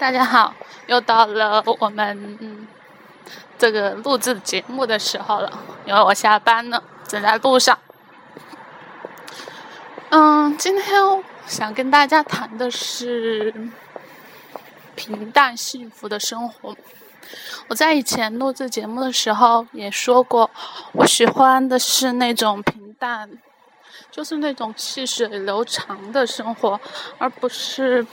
[0.00, 0.54] 大家好，
[0.86, 2.66] 又到了我们
[3.58, 5.52] 这个录制节目的时候了，
[5.84, 7.78] 因为我下班了，正在路上。
[10.08, 10.84] 嗯，今天
[11.46, 13.52] 想跟大家谈的是
[14.94, 16.74] 平淡幸福的生活。
[17.68, 20.50] 我在以前录制节目的时候也说过，
[20.92, 23.30] 我喜欢的是那种平淡，
[24.10, 26.80] 就是那种细水流长的生活，
[27.18, 28.06] 而不是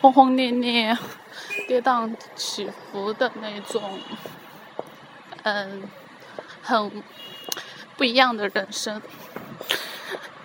[0.00, 0.96] 轰轰烈烈、
[1.66, 3.82] 跌宕起伏的那种，
[5.42, 5.82] 嗯，
[6.62, 7.02] 很
[7.96, 9.00] 不一样的人生。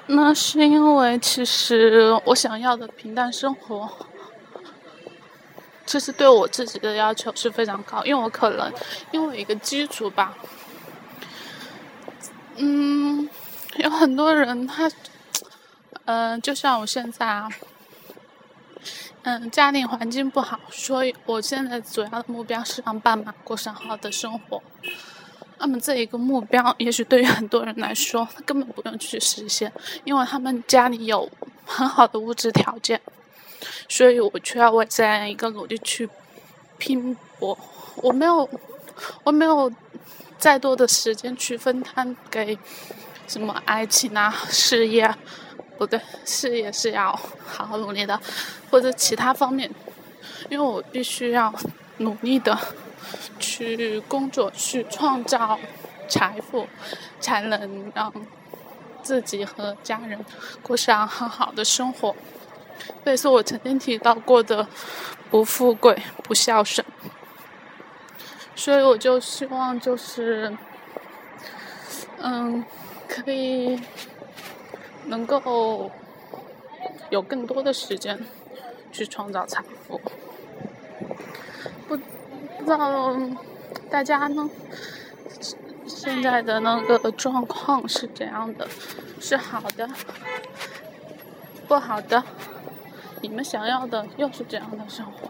[0.08, 3.89] 那是因为其实我想要的平淡生活。
[5.85, 8.72] 其实对我自己的要求是非常高，因为我可能
[9.11, 10.33] 因为一个基础吧，
[12.55, 13.30] 嗯，
[13.75, 14.89] 有很多人他，
[16.05, 17.49] 嗯，就像我现在啊，
[19.23, 24.61] 嗯，家庭环境不好，所以我现在主要的目标是让爸妈过上好的生活。
[25.59, 29.72] 那么这一个目标，也许对于很多人来说，他根本不用去实现，
[30.03, 31.30] 因为他们家里有
[31.66, 33.00] 很好的物质条件。
[33.88, 36.09] 所以我却要为这样一个努力去
[36.78, 37.58] 拼搏，
[37.95, 38.50] 我没有，
[39.23, 39.72] 我没有
[40.38, 42.58] 再多的时间去分摊给
[43.25, 45.09] 什么爱情啊、事业，
[45.84, 47.12] 不对，事业是要
[47.45, 48.17] 好好努力的，
[48.72, 49.70] 或者其他方面，
[50.50, 51.53] 因为我必须要
[51.98, 52.58] 努力的
[53.38, 55.59] 去工作，去创造
[56.08, 56.66] 财富，
[57.20, 58.14] 才能让
[59.02, 60.25] 自己和家人
[60.62, 62.16] 过上很好的生活。
[63.03, 64.66] 这也是我曾经提到过的，
[65.30, 66.86] 不富贵不孝顺，
[68.56, 70.56] 所以我就希望就是，
[72.20, 72.64] 嗯，
[73.08, 73.78] 可以
[75.06, 75.92] 能够
[77.09, 78.20] 有更多的时间
[78.92, 80.00] 去创造财富。
[81.88, 81.98] 不
[82.58, 83.16] 不知道
[83.90, 84.50] 大家呢，
[85.86, 88.68] 现在的那个状况是怎样的？
[89.19, 89.90] 是好的，
[91.68, 92.24] 不好的？
[93.22, 95.30] 你们想要的又是怎样的生活？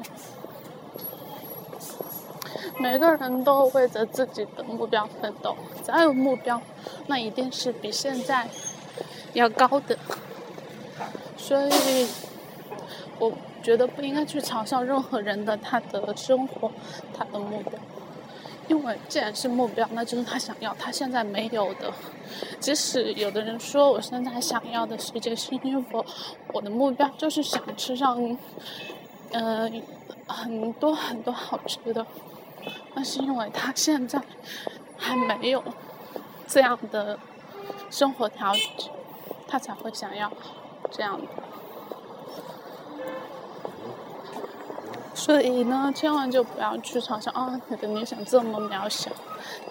[2.79, 6.59] 每个人都为着自己的目标奋斗，只要有目标，
[7.06, 8.50] 那一定是比现在
[9.33, 9.97] 要高的。
[11.37, 12.07] 所以，
[13.19, 13.31] 我
[13.61, 16.71] 觉得不应该去嘲笑任何人的他的生活，
[17.17, 17.73] 他的目标。
[18.69, 21.91] 因为既然是目标，那就是他想要，他现在没有的。
[22.61, 26.03] 即使有的人说我现在想要的世界是因为
[26.53, 28.37] 我的目标就是想吃上，
[29.31, 29.83] 嗯，
[30.27, 32.05] 很多很多好吃的，
[32.95, 34.21] 那是因为他现在
[34.95, 35.61] 还没有
[36.47, 37.19] 这样的
[37.93, 38.91] 生活条件，
[39.47, 40.31] 他才会想要
[40.89, 41.27] 这样的。
[45.13, 49.11] 所以呢，千万就不要去嘲笑啊，你的理想这么渺小。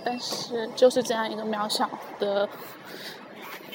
[0.04, 1.90] 但是就是这样一个渺小
[2.20, 2.48] 的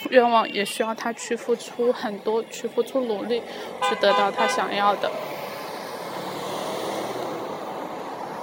[0.10, 3.44] 愿望，也需要他去付出很多，去付出努力，
[3.82, 5.12] 去得到他想要的。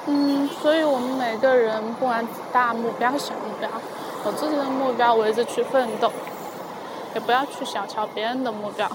[0.06, 3.68] 嗯，所以我们每个人，不管大目标、小目标，
[4.24, 6.12] 有自己的目标，为之去奋斗，
[7.14, 8.90] 也不要去小瞧别人的目标，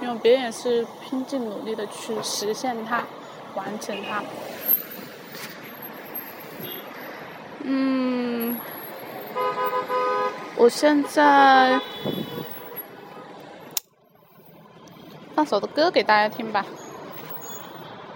[0.00, 3.04] 因为别人也是拼尽努力的去实现它。
[3.56, 4.22] 完成它。
[7.64, 8.56] 嗯，
[10.56, 11.80] 我现在
[15.34, 16.64] 放首的歌给大家听吧，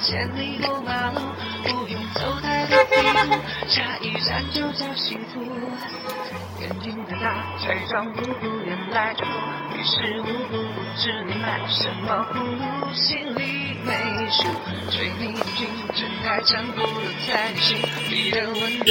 [0.00, 1.20] 千里过马路，
[1.64, 2.96] 不用走太多地
[3.26, 3.34] 图，
[3.66, 5.42] 下一站就叫幸福。
[6.60, 13.92] 眼睛太大，假装无辜，原来就于事无补，不知你买什么葫芦，心里没
[14.30, 14.44] 数。
[14.90, 17.76] 追你的军，睁开残酷的才行，
[18.08, 18.86] 你的温度，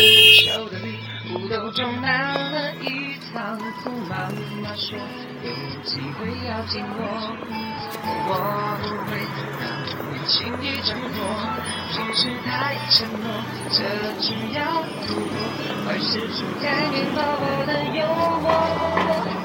[0.46, 1.00] 手的力，
[1.32, 3.90] 不都装满了一当初。
[4.10, 4.16] 妈
[4.64, 4.98] 妈说，
[5.44, 5.52] 有
[5.84, 6.98] 机会要紧握，
[8.28, 8.32] 我
[8.82, 9.20] 不会
[9.60, 9.94] 让你。
[10.26, 10.34] 轻
[10.64, 11.18] 易挣脱，
[11.92, 13.28] 平时太沉默，
[13.70, 13.78] 这
[14.22, 15.36] 只要突破，
[15.86, 18.00] 坏事就改变了我的幽
[18.42, 19.45] 默。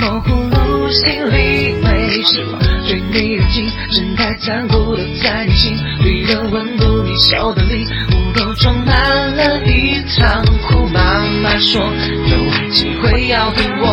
[0.00, 2.58] 模糊，心里没是我
[2.88, 10.88] 对你的情，正太残酷的在你心里的温度，你笑的礼物都装满了一仓库。
[10.88, 11.82] 妈妈说
[12.26, 13.84] 有机会要给我，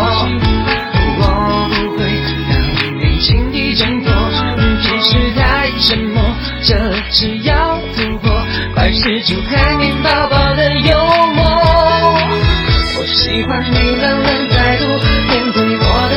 [1.19, 2.05] 我不会
[2.49, 2.55] 让
[2.97, 4.11] 你轻易挣脱，
[4.81, 6.23] 只是太沉默，
[6.63, 6.73] 这
[7.11, 8.31] 只要突破，
[8.73, 10.97] 快使出海绵宝宝的幽
[11.35, 11.43] 默。
[12.99, 14.85] 我喜欢你冷冷态度，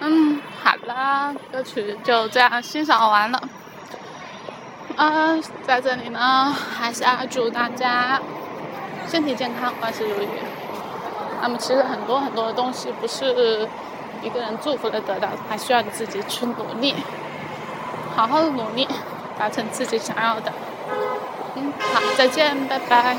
[0.00, 3.40] 嗯，好啦，歌曲就这样欣赏完了。
[4.96, 8.20] 嗯，在这里呢，还是要祝大家
[9.08, 10.28] 身体健康，万事如意。
[11.40, 13.66] 那么，其实很多很多的东西不是
[14.22, 16.94] 一个人祝福的得到，还需要你自己去努力，
[18.14, 18.86] 好好的努力，
[19.38, 20.52] 达成自己想要的。
[21.78, 23.16] 好，再见，拜拜。